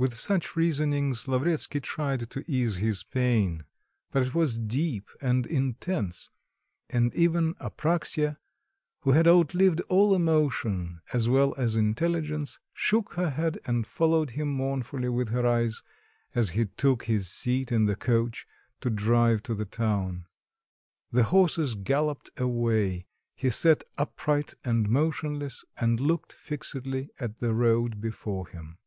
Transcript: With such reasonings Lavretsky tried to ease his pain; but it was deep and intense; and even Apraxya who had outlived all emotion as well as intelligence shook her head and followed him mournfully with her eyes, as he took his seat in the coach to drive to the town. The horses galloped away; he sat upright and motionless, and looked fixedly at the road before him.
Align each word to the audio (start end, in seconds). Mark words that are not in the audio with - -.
With 0.00 0.14
such 0.14 0.54
reasonings 0.54 1.26
Lavretsky 1.26 1.80
tried 1.80 2.30
to 2.30 2.44
ease 2.48 2.76
his 2.76 3.02
pain; 3.02 3.64
but 4.12 4.22
it 4.24 4.32
was 4.32 4.56
deep 4.56 5.08
and 5.20 5.44
intense; 5.44 6.30
and 6.88 7.12
even 7.16 7.54
Apraxya 7.54 8.36
who 9.00 9.10
had 9.10 9.26
outlived 9.26 9.80
all 9.88 10.14
emotion 10.14 11.00
as 11.12 11.28
well 11.28 11.52
as 11.56 11.74
intelligence 11.74 12.60
shook 12.72 13.14
her 13.14 13.30
head 13.30 13.58
and 13.66 13.88
followed 13.88 14.30
him 14.30 14.46
mournfully 14.52 15.08
with 15.08 15.30
her 15.30 15.44
eyes, 15.44 15.82
as 16.32 16.50
he 16.50 16.66
took 16.66 17.06
his 17.06 17.28
seat 17.28 17.72
in 17.72 17.86
the 17.86 17.96
coach 17.96 18.46
to 18.80 18.90
drive 18.90 19.42
to 19.42 19.54
the 19.56 19.64
town. 19.66 20.26
The 21.10 21.24
horses 21.24 21.74
galloped 21.74 22.30
away; 22.36 23.08
he 23.34 23.50
sat 23.50 23.82
upright 23.96 24.54
and 24.62 24.88
motionless, 24.88 25.64
and 25.76 25.98
looked 25.98 26.32
fixedly 26.32 27.10
at 27.18 27.38
the 27.40 27.52
road 27.52 28.00
before 28.00 28.46
him. 28.46 28.78